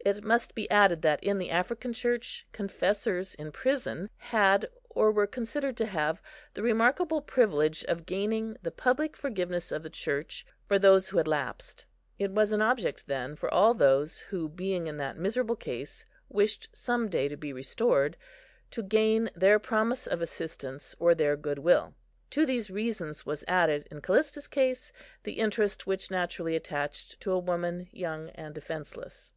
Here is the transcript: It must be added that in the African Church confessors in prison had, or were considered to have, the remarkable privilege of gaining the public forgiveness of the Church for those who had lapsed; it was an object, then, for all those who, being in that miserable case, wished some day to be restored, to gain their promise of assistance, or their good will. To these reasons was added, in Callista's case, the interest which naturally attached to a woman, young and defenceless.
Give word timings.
It 0.00 0.22
must 0.22 0.54
be 0.54 0.70
added 0.70 1.00
that 1.00 1.24
in 1.24 1.38
the 1.38 1.48
African 1.50 1.94
Church 1.94 2.46
confessors 2.52 3.34
in 3.34 3.52
prison 3.52 4.10
had, 4.18 4.68
or 4.90 5.10
were 5.10 5.26
considered 5.26 5.78
to 5.78 5.86
have, 5.86 6.20
the 6.52 6.62
remarkable 6.62 7.22
privilege 7.22 7.82
of 7.86 8.04
gaining 8.04 8.58
the 8.60 8.70
public 8.70 9.16
forgiveness 9.16 9.72
of 9.72 9.82
the 9.82 9.88
Church 9.88 10.44
for 10.68 10.78
those 10.78 11.08
who 11.08 11.16
had 11.16 11.26
lapsed; 11.26 11.86
it 12.18 12.30
was 12.30 12.52
an 12.52 12.60
object, 12.60 13.06
then, 13.06 13.34
for 13.34 13.48
all 13.48 13.72
those 13.72 14.20
who, 14.20 14.46
being 14.46 14.88
in 14.88 14.98
that 14.98 15.16
miserable 15.16 15.56
case, 15.56 16.04
wished 16.28 16.68
some 16.74 17.08
day 17.08 17.26
to 17.26 17.36
be 17.38 17.50
restored, 17.50 18.18
to 18.72 18.82
gain 18.82 19.30
their 19.34 19.58
promise 19.58 20.06
of 20.06 20.20
assistance, 20.20 20.94
or 21.00 21.14
their 21.14 21.34
good 21.34 21.58
will. 21.60 21.94
To 22.32 22.44
these 22.44 22.70
reasons 22.70 23.24
was 23.24 23.42
added, 23.48 23.88
in 23.90 24.02
Callista's 24.02 24.48
case, 24.48 24.92
the 25.22 25.38
interest 25.38 25.86
which 25.86 26.10
naturally 26.10 26.54
attached 26.56 27.18
to 27.22 27.32
a 27.32 27.38
woman, 27.38 27.88
young 27.90 28.28
and 28.34 28.54
defenceless. 28.54 29.32